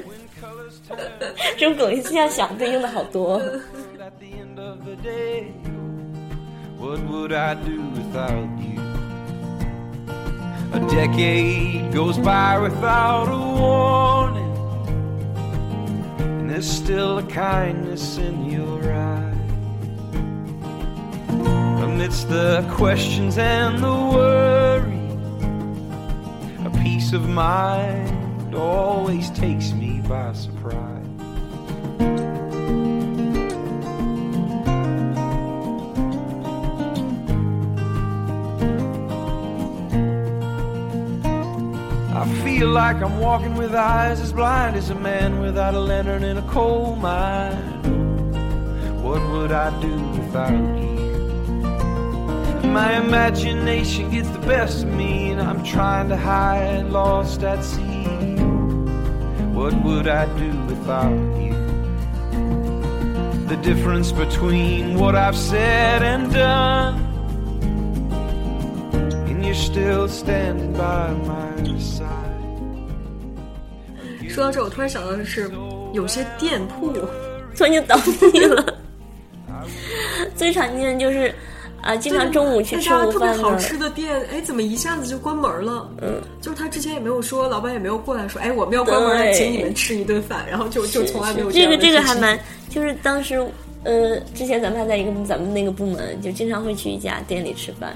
[1.58, 3.41] 这种梗现在想对应的好多。
[6.79, 8.79] what would I do without you?
[10.71, 14.55] A decade goes by without a warning,
[16.19, 19.33] and there's still a kindness in your eye.
[21.83, 25.05] Amidst the questions and the worry,
[26.65, 30.99] a peace of mind always takes me by surprise.
[42.60, 46.36] Feel like I'm walking with eyes as blind as a man without a lantern in
[46.36, 47.56] a coal mine.
[49.02, 50.89] What would I do without you?
[52.67, 58.36] My imagination gets the best of me, and I'm trying to hide, lost at sea.
[59.56, 61.56] What would I do without you?
[63.48, 67.06] The difference between what I've said and done
[69.30, 72.28] and you're still standing by my side.
[74.39, 75.52] 说到这，我突然想到的是，
[75.91, 76.93] 有些店铺
[77.58, 77.99] 突然就倒
[78.32, 78.73] 闭了。
[80.34, 81.34] 最常见的就是
[81.82, 85.89] 啊、经常中午去吃那家午饭特别好，吃的店，哎，怎么一下子就关门了？
[86.02, 93.45] 嗯，就是他之前也没有说，老板也没有过来说，哎，我们要关门了，请你们吃一顿饭，然后就就从来没有这个这个还蛮，就是当时
[93.84, 97.93] 呃，之前咱们还在一个咱们那个部门，就经常会去一家店里吃饭，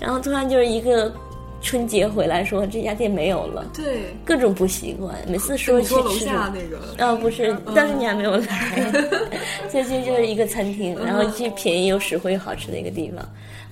[0.00, 1.12] 然后突然就是一个
[1.60, 4.14] 春节回来说这家店没有了，对。
[4.24, 6.50] 各种不习惯，每次说去吃那
[6.96, 8.92] 个，啊，不是，当时你还没有来，
[9.68, 13.16] 最近就是一个餐厅，然后既便宜又实惠又好吃的一个地方，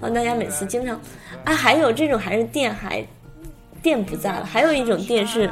[0.01, 1.01] 然后大家每次经常，
[1.45, 3.05] 啊，还有这种还是店还
[3.83, 5.49] 店不在了，还有一种店是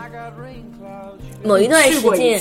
[1.44, 2.40] 某一段时间，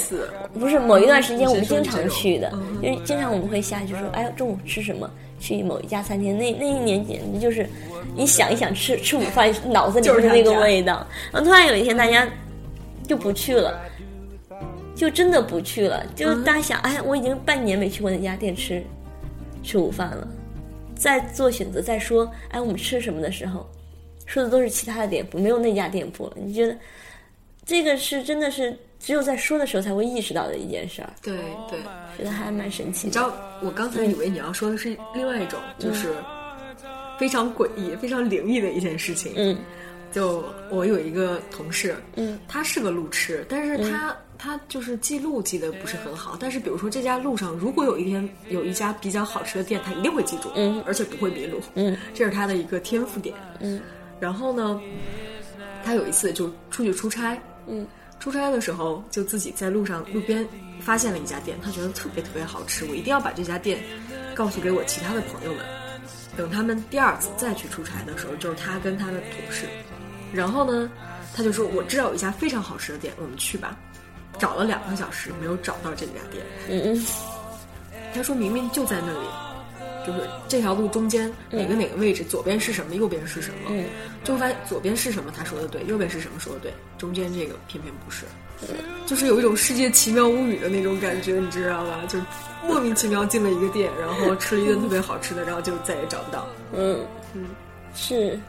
[0.60, 5.10] 不是某一段时间我们经常去的嗯，因为经常我们会下去说，哎，中午吃什么？
[5.44, 7.68] 去某一家餐厅，那那一年简直就是，
[8.16, 11.06] 你想一想吃吃午饭，脑子里就是他就是那个味道。
[11.34, 12.26] 然后突然有一天大家
[13.06, 13.78] 就不去了，
[14.96, 18.82] 就真的不去了，就大家想，哎，我已经半年没去过那家店吃
[19.62, 20.26] 吃午饭了，
[20.96, 23.70] 在做选择在说，哎，我们吃什么的时候，
[24.26, 26.34] 说的都是其他的店铺，没有那家店铺了。
[26.38, 26.74] 你觉得
[27.66, 31.36] 这个是真的是只有在说的时候才会意识到的一件事儿，对
[31.70, 31.78] 对，
[32.18, 33.08] 觉得还蛮神奇的。
[33.08, 36.14] 你知道，我刚才以为你要说的是另外一种，就是
[37.20, 39.34] 非常诡异、非常灵异的一件事情。
[39.36, 39.58] 嗯
[40.14, 46.38] 就我有一个同事，嗯，他是个路痴，但是他、他就是记录记得不是很好。
[46.40, 53.82] 但是比如说这家路上，如果有一天有一家比较好吃的店，他一定会记住，嗯而且不会迷路，嗯，这是他的一个天赋点，嗯。
[54.20, 54.80] 然后呢，
[55.84, 57.36] 他有一次就出去出差，
[57.66, 57.84] 嗯，
[58.24, 60.48] 出差的时候就自己在路上路边
[60.80, 63.84] 发现了一家店，他觉得特别特别好吃，我一定要把这家店
[64.34, 65.66] 告诉给我其他的朋友们。
[66.38, 69.68] 等他们第二次再去出差的时候，就是他跟他的同事，
[70.32, 70.90] 然后呢，
[71.36, 73.78] 他就说我知道有一家非常好吃的店，我们去吧。
[74.40, 77.06] 找了两个小时没有找到这家店，嗯嗯
[78.14, 79.28] 他说明明就在那里，
[80.06, 83.86] 就是这条路中间哪个哪个位置，左边是什么，右边是什么，嗯，
[84.24, 88.26] 就发现左边是什么他说的对，右边是什么说的对，中间这个偏偏不是，
[89.06, 92.00] 就是有一种世界奇妙物语的那种感觉，你知道吧？
[92.08, 92.20] 就
[92.68, 96.48] 莫名其妙进了一个店，然后吃了一顿特别好吃的，然后就再也找不到。
[96.74, 97.00] 嗯
[97.34, 97.46] 嗯，
[97.96, 98.40] 是，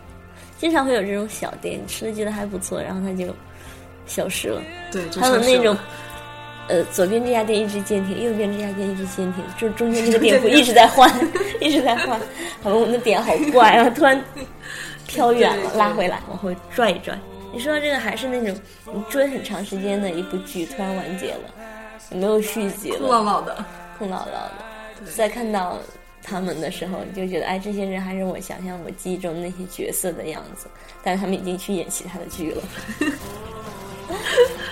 [0.58, 3.34] 经常会有这种小店，吃的觉得还不错，然后它就
[4.06, 4.62] 消失了。
[4.92, 5.76] 对，就还有消失了那种，
[6.68, 11.10] 呃，左边这家店一直坚挺，右边这家店一直坚挺，就中间这个店铺 一直在换，
[11.60, 12.18] 一直在换。
[12.62, 14.22] 好吧，我们的点好怪，啊突然
[15.06, 17.18] 飘远了，拉回来，往后拽一拽。
[17.52, 18.56] 你说的这个还是那种
[18.92, 21.50] 你追很长时间的一部剧，突然完结了，
[22.10, 23.64] 也没有续集了空，落落的。
[23.98, 25.12] 空落落的。
[25.14, 25.78] 再看到
[26.22, 30.66] 他们的时候，你就觉得，哎，这些人还是我想象我记忆中那些角色的样子，
[31.02, 32.62] 但是他们已经去演其他的剧了。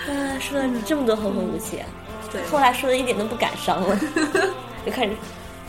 [0.07, 1.85] 啊， 说了这么多后会无期啊！
[2.31, 3.99] 对后来说的一点都不感伤了，
[4.85, 5.11] 就开始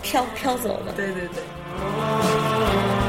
[0.03, 0.93] 飘飘走了。
[0.97, 3.04] 对对对。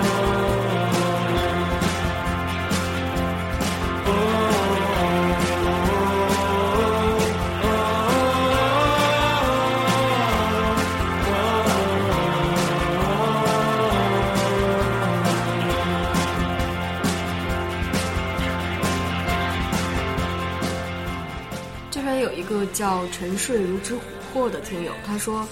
[22.67, 23.99] 叫沉睡如之琥
[24.33, 25.47] 珀的听友，他说，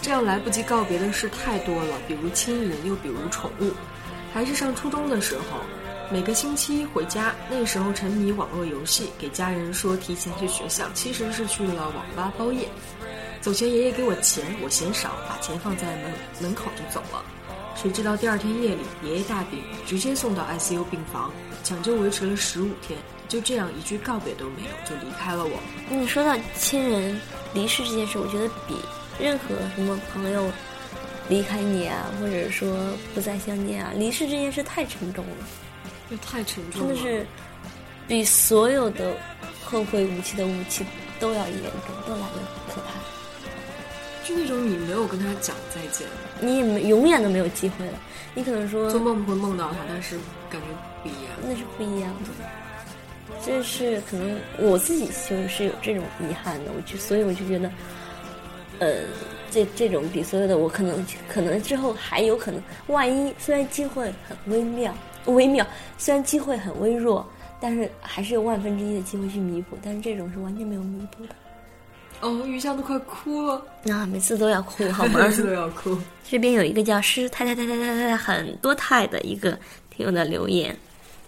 [0.00, 3.72] 这样来不及告别的事太多了，比如亲人，又比如宠物。
[4.32, 5.60] 还是上初中的时候，
[6.12, 12.68] 每个星期回家，那时候沉迷网络游戏，给家人说提前去学校，其实是去了网吧包夜。
[13.40, 17.24] 走前爷爷给我钱，我嫌少，把钱放在门门口就走了。
[17.74, 25.52] 谁知道第二天夜里，爷爷大病，直接送到 ICU 病房，抢救维持了十五天，就这样一句告别都没有就离开了我。
[25.90, 27.20] 你说到亲人
[27.54, 28.74] 离世这件事，我觉得比
[29.20, 30.50] 任何什么朋友
[31.28, 32.74] 离开你啊，或者说
[33.14, 35.46] 不再相见啊，离世这件事太沉重了，
[36.08, 37.26] 这太沉重了，真的是
[38.06, 39.14] 比所有的
[39.62, 40.86] 后会无期的无期
[41.20, 42.40] 都要严重，都来得
[42.74, 42.94] 可怕。
[44.24, 46.06] 就那种你没有跟他讲再见，
[46.40, 47.92] 你也没永远都没有机会了。
[48.34, 50.18] 你可能说做梦会梦到他，但是
[50.50, 50.66] 感觉
[51.02, 51.32] 不一样。
[51.42, 52.67] 那是不一样的。
[53.44, 57.70] 这是可能我自己就是有这种遗憾的，我就所以我就觉得，
[58.80, 59.02] 呃，
[59.50, 64.94] 这这种比所有的我可能可能之后还有可能，万一虽然机会很微妙
[65.26, 67.26] 微妙，虽然机会很微弱，
[67.60, 71.34] 但是还是有万分之一的机会去弥补，但是这种是完全没有弥补的。
[72.20, 75.20] 哦，余香都快哭了，啊，每次都要哭好 吗？
[75.22, 75.96] 每次都要哭。
[76.28, 79.52] 这边有一个叫师太太太太太太很多太的一个
[79.88, 80.76] 听友的留言，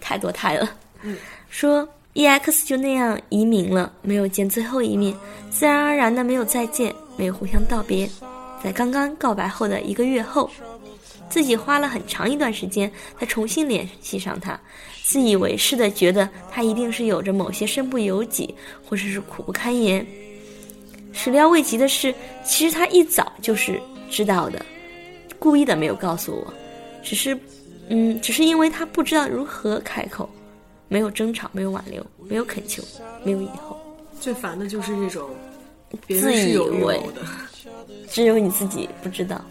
[0.01, 0.69] 太多太了。
[1.01, 1.17] 嗯，
[1.49, 5.15] 说 E X 就那样移民了，没有见最后一面，
[5.49, 8.09] 自然而然的没有再见，没有互相道别。
[8.61, 10.49] 在刚刚告白后的一个月后，
[11.29, 14.59] 自己花了很长一段时间才重新联系上他，
[15.03, 18.53] 自以为是的觉得他一定是有着某些身不由己，
[18.85, 20.05] 或者是苦不堪言。
[21.13, 24.63] 始料未及的是，其实他一早就是知道的，
[25.39, 26.53] 故意的没有告诉我，
[27.01, 27.37] 只是，
[27.87, 30.29] 嗯，只是因为他不知道如何开口，
[30.91, 32.83] 没有争吵，没有挽留，没有恳求，
[33.23, 33.79] 没有以后，
[34.19, 35.29] 最烦的就是这种
[36.05, 37.21] 别自以人是有预为的，
[38.09, 39.41] 只有你自己不知道。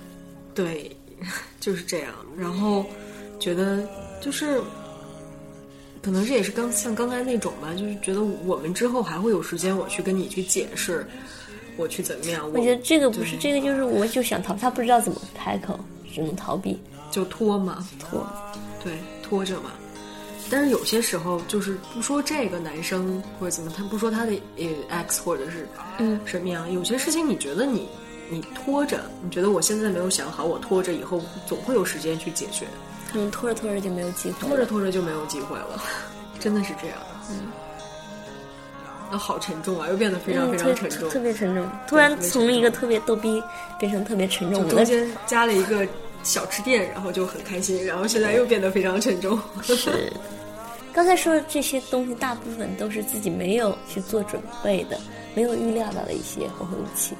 [0.55, 0.95] 对，
[1.59, 2.13] 就是这样。
[2.37, 2.85] 然后
[3.39, 3.83] 觉得
[4.21, 4.61] 就是，
[6.03, 11.07] 可能这也是刚像刚才那种吧，就是觉得我们之后还会有时间，我去跟你去解释，
[11.79, 12.45] 我去怎么样。
[12.45, 15.81] 我我觉得这个不是，这个就是我就想逃，他不知道怎么开口，
[16.15, 16.79] 只能逃避
[17.11, 18.27] 就拖嘛，拖。
[18.85, 19.73] 对，拖着嘛。
[20.51, 24.67] 但是有些时候就是不说这个男生或者怎么，他不说他的呃
[25.07, 27.89] X 或者是嗯什么样，有些事情你觉得你
[28.29, 32.67] 你拖着，你觉得我现在没有想好，我拖着以后总会有时间去解决，
[33.13, 34.49] 可能拖着拖着就没有机会了。
[34.49, 35.83] 拖着拖着就没有机会了，
[36.39, 36.97] 真的是这样。
[37.31, 37.47] 嗯，
[39.11, 41.09] 那好沉重啊，又变得非常嗯非常沉重。
[41.11, 41.69] 特别沉重。
[41.87, 43.43] 突然从一个特别逗逼
[43.79, 45.87] 变成特别沉重中，间加了一个
[46.23, 49.39] 小吃店，然后就很开心，然后现在又变得非常沉重。
[49.63, 50.13] 是，
[50.93, 54.99] 刚才说的这些东西，大部分都是自己没有去做准备的，
[55.35, 57.15] 没有预料到的一些后会无期。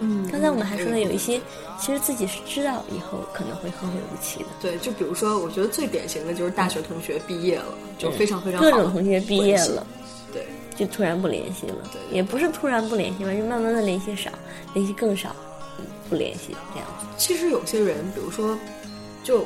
[0.00, 1.40] 嗯刚才我们还说了有一些，
[1.80, 9.84] 其实自己是知道以后可能会后会无期的，对，就比如说，我觉得最典型的就是大学同学毕业了，就非常非常各种同学毕业了，
[10.32, 14.30] 对，就突然不联系了对，也不是突然不联系吧，就慢慢的联系少，
[14.72, 15.34] 联系更少，
[15.80, 17.06] 嗯不联系这样子。
[17.16, 18.56] 其实有些人，比如说，
[19.24, 19.44] 就，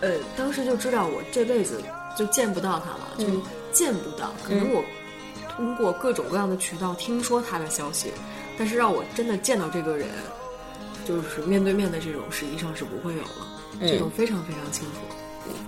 [0.00, 1.82] 呃，当时就知道我这辈子
[2.18, 4.32] 就见不到他了，就嗯见不到。
[4.42, 4.84] 可能我
[5.48, 8.12] 通过各种各样的渠道听说他的消息，
[8.58, 10.08] 但是让我真的见到这个人，
[11.06, 13.48] 就是面对面的这种，实际上是不会有了。
[13.80, 14.98] 嗯这种非常非常清楚。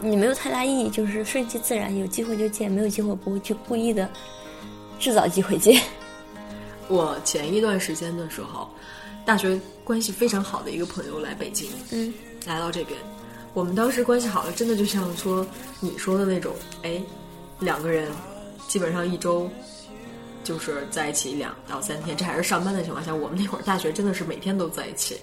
[0.02, 4.10] 你没有太大意义，就是顺其自然，有机会就见，没有机会不会去故意的
[4.98, 5.80] 制造机会见。
[6.88, 8.68] 我前一段时间的时候，
[9.24, 12.12] 大学关系非常好的一个朋友来北京，嗯，
[12.46, 12.98] 来到这边，
[13.52, 15.46] 我们当时关系好了，真的就像说
[15.80, 17.02] 你说的那种，哎，
[17.58, 18.10] 两个人
[18.68, 19.50] 基本上一周
[20.44, 25.20] 就是在一起两到三天，这还是上班的情况下，我们那会儿大学真的是每天都在一起，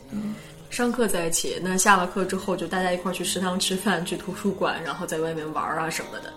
[0.69, 6.33] 上课在一起，那下了课之后就大家一块儿去食堂吃饭，去图书馆，然后在外面玩啊什么的。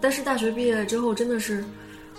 [0.00, 1.62] 但是大学毕业之后，真的是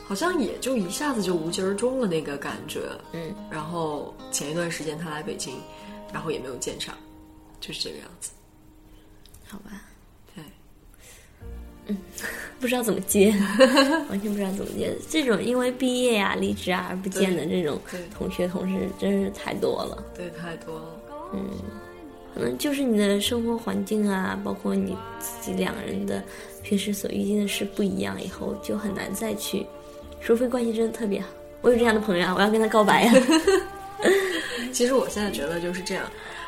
[0.08, 2.82] 好像也就一下子就无疾而终了那个感觉。
[3.12, 5.56] 嗯，然后前一段时间他来北京，
[6.14, 6.96] 然后也没有见上，
[7.60, 8.30] 就是这个样子。
[9.56, 9.82] 好吧，
[10.36, 10.44] 对，
[11.88, 11.98] 嗯
[12.60, 13.34] 不知道怎么接，
[14.10, 14.94] 完全不知道怎么接。
[15.10, 17.80] 这种因为毕业啊、离职啊而不见的这种
[18.14, 20.04] 同学同事，真是太多了。
[20.16, 21.02] 对，太多了。
[21.34, 21.50] 嗯
[22.34, 26.22] 可能就是你的生活环境啊，包括你自己两个人的
[26.64, 29.66] 平时所遇见的事不一样，以后就很难再去，
[30.20, 31.28] 除非关系真的特别好。
[31.62, 33.14] 我有这样的朋友啊，我要跟他告白呀、
[34.74, 36.06] 其实我现在觉得就是这样，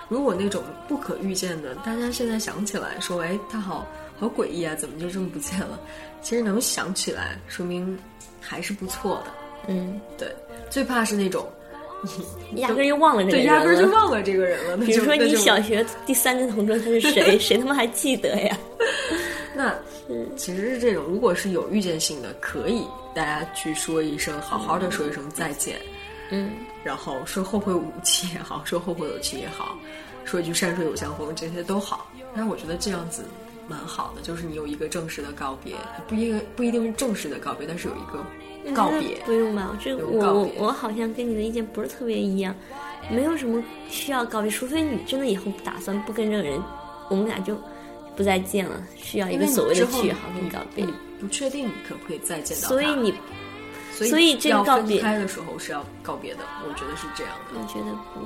[0.10, 3.86] 如果那种不可预见的，大家现在想起来说，哎，他好
[4.20, 5.80] 好诡异啊，怎么就这么不见了？
[6.22, 7.98] 其实能想起来，说明
[8.42, 9.32] 还是不错的。
[9.68, 10.34] 嗯，对，
[10.70, 11.46] 最怕是那种
[12.56, 14.78] 压根儿就忘了这个对，人压根儿就忘了这个人了。
[14.86, 18.58] 比如说你小学第三个同桌他是谁， 谁他妈还记得呀？
[19.56, 19.74] 那
[20.38, 22.84] 其实是这种，如果是有预见性的，可以
[23.14, 25.97] 大家去说一声，好好的说一声再见，嗯，
[26.84, 29.78] 然后说后会无期也好，说后会有期也好，
[30.26, 32.10] 说一句山水有相逢，这些都好。
[32.36, 33.24] 但是我觉得这样子
[33.68, 35.76] 蛮好的，就是你有一个正式的告别，
[36.08, 38.24] 不一个不一定是正式的告别，但是有一个
[38.74, 39.18] 告别。
[39.26, 39.78] 不用吧？
[39.82, 42.54] 这有我我我好像跟你的意见不是特别一样，
[43.10, 46.62] 没有什么需要告别，除非你真的以后打算不跟这个人，
[47.10, 47.58] 我们俩就
[48.16, 50.94] 不再见了，需要一个所谓的后句号跟告别你。
[51.20, 53.12] 不确定你可不可以再见到他，所以你，
[54.06, 57.60] 所以这个要告开的时候是要告别的，我觉得是这样的。
[57.60, 58.20] 我觉得不，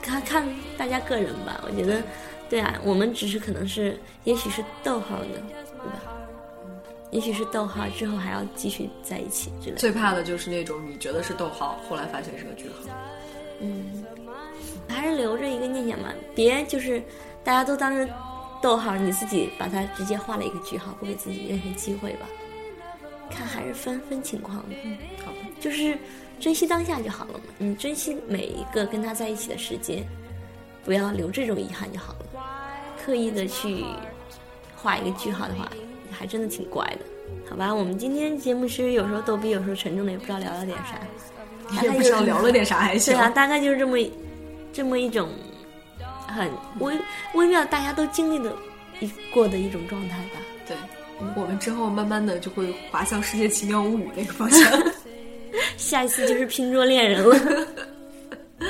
[0.00, 1.60] 看看大家个人吧。
[1.64, 2.02] 我觉得，
[2.48, 6.02] 对啊，我们只是可能是，也许是逗号呢，对吧？
[7.10, 9.78] 也许是逗号，之后还要继续在一起之类的。
[9.78, 12.94] 最怕的就是那种你觉得是逗号，后来发现是个句号。
[13.60, 14.04] 嗯
[14.88, 17.02] 还是留着一个念想吧，别就是
[17.42, 18.08] 大家都当成
[18.62, 22.26] 逗号，你自己把它直接画了一个句号，不给自己任何机会吧。
[23.30, 25.96] 看还是分分情况的，嗯，好吧，就是
[26.40, 27.44] 珍惜当下就好了嘛。
[27.58, 30.04] 你珍惜每一个跟他在一起的时间，
[30.84, 32.18] 不要留这种遗憾就好了。
[33.04, 33.84] 刻意的去
[34.76, 35.68] 画一个句号的话，
[36.10, 36.98] 还真的挺怪的。
[37.48, 40.98] 好吧，我们今天节目其实有时候逗逼，有时候沉重的，也不知道聊了点啥。
[41.74, 43.14] 大也不知道聊了点啥还行。
[43.14, 43.98] 对啊，大概就是这么
[44.72, 45.28] 这么一种
[46.26, 46.50] 很
[46.80, 46.98] 微
[47.34, 48.54] 微妙，大家都经历的
[49.00, 50.40] 一过的一种状态吧。
[51.18, 54.70] 对，我们之后慢慢的就会滑向世界奇妙物语那个方向。
[55.76, 57.66] 下一次就是拼桌恋人了。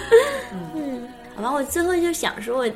[0.75, 2.71] 嗯，好吧，我最后就想说我，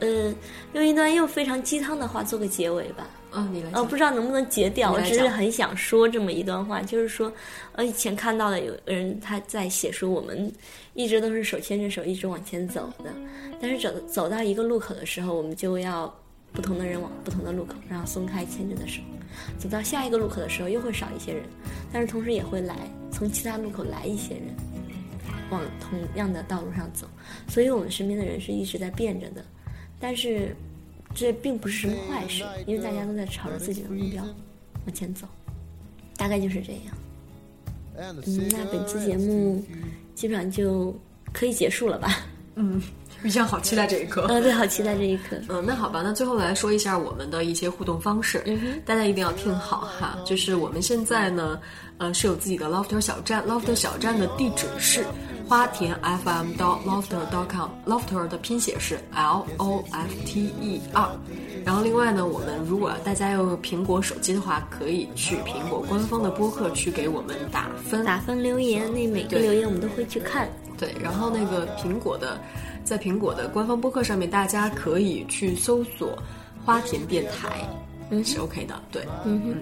[0.00, 0.34] 呃，
[0.72, 3.08] 用一段又非常鸡汤的话做个结尾吧。
[3.34, 3.88] 嗯，你来呃，讲。
[3.88, 7.32] 不知道能不能截掉，我只是很想说这么一段话，就是说，
[7.72, 10.52] 呃，以前看到的有个人他在写说，我们
[10.94, 13.10] 一直都是手牵着手一直往前走的，
[13.60, 16.14] 但是走走到一个路口的时候，我们就要
[16.52, 19.00] 不同的人往不同的路口，然后松开牵着的手，
[19.58, 21.44] 走到下一个路口的时候又会少一些人，
[21.92, 22.76] 但是同时也会来
[23.10, 24.54] 从其他路口来一些人，
[25.50, 27.06] 往同样的道路上走，
[27.48, 29.44] 所以我们身边的人是一直在变着的，
[29.98, 30.54] 但是
[31.14, 35.26] 这并不是什么坏事，因为大家都在朝着自己的目标往前走，
[36.16, 36.96] 大概就是这样。
[37.94, 39.62] 嗯，那本期节目
[40.14, 40.94] 基本上就
[41.32, 42.26] 可以结束了吧？
[43.22, 44.26] 玉江好期待这一刻。
[44.28, 45.36] 嗯，对，好期待这一刻。
[45.48, 48.42] 嗯，那好吧，那最后来说一下我们的一些互动方式，
[48.84, 50.18] 大家一定要听好哈。
[50.24, 51.58] 就是我们现在呢，
[51.98, 55.04] 呃，是有自己的 Lofter 小站，Lofter 小站的地址是
[55.48, 55.94] 花田
[56.24, 61.08] FM 到 Lofter dot com，Lofter 的拼写是 L O F T E R。
[61.64, 70.48] 然后另外呢，我们如果大家用苹果手机的话，可以去苹果官方的播客去给我们打分，打分留言，那每个留言我们都会去看。
[70.76, 72.36] 对，然后那个苹果的，
[72.84, 76.16] 在苹果的官方播客上面，大家可以去搜索
[76.64, 77.66] “花田电台”，
[78.10, 78.74] 嗯是 OK 的。
[78.90, 79.54] 对，嗯哼，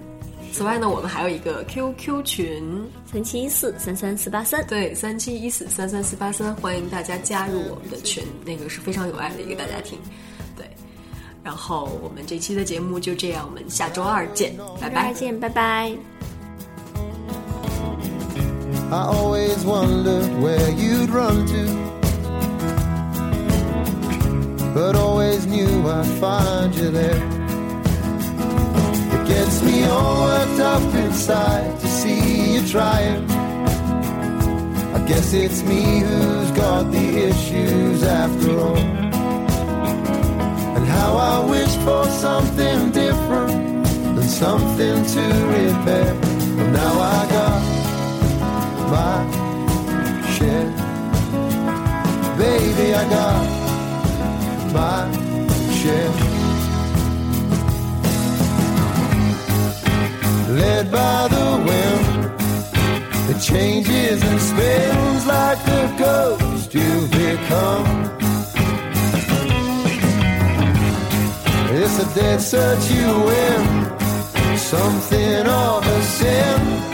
[0.51, 4.65] 此外呢，我们还有一个 QQ 群，三七一四三三四八三。
[4.67, 9.97] 对，三七一四三三四八三，欢迎大家加入我们的群，那个是非常有爱的一个大家庭。
[10.57, 10.65] 对，
[11.43, 15.13] 然后我们这期的节目就这样，我们下周二见，拜拜。
[15.13, 15.91] 再见，拜拜。
[18.91, 21.80] I always wondered where you'd run to,
[24.73, 27.23] but always knew I'd find you there.
[29.15, 33.29] It gets me all worked up inside to see you trying.
[34.95, 38.77] I guess it's me who's got the issues after all.
[40.77, 45.23] And how I wish for something different than something to
[45.55, 46.13] repair.
[46.55, 47.61] But now I got
[48.93, 49.17] my
[50.35, 50.71] share.
[52.37, 53.60] Baby, I got
[54.73, 55.11] my
[55.79, 56.11] share.
[60.49, 62.05] Led by the wind,
[63.31, 67.87] it changes and spins like the ghost you've become.
[71.73, 76.91] It's a dead search you win, something of a sin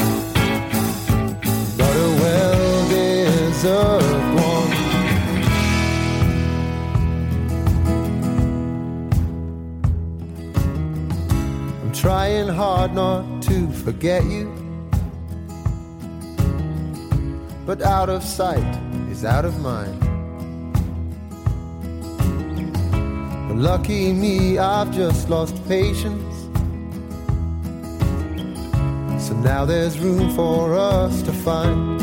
[1.78, 4.07] but a well deserved
[12.08, 14.48] trying hard not to forget you,
[17.66, 18.74] but out of sight
[19.12, 20.00] is out of mind.
[23.50, 26.36] But lucky me, I've just lost patience.
[29.22, 32.02] So now there's room for us to find.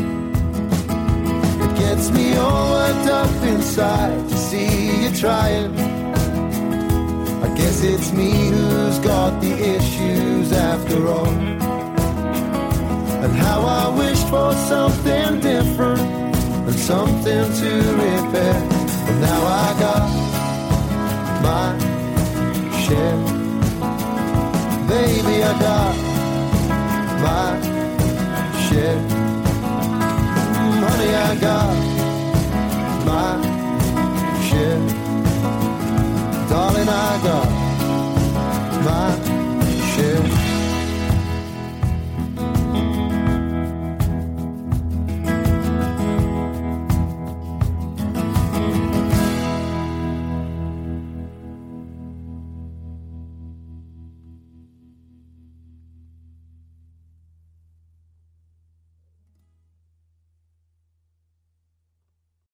[1.65, 5.94] It gets me all worked up inside to see you trying.
[7.55, 11.27] Guess it's me who's got the issues after all.
[13.23, 16.01] And how I wished for something different
[16.67, 17.71] and something to
[18.03, 18.55] repair.
[19.09, 20.25] And now I got
[21.47, 21.67] my
[22.83, 23.19] share.
[24.87, 25.95] Baby, I got
[27.25, 27.47] my
[28.65, 29.01] share.
[30.59, 31.11] Mm, honey.
[31.15, 31.73] I got
[33.05, 33.31] my
[34.49, 35.04] share
[36.49, 37.49] darling, I got
[38.85, 39.44] my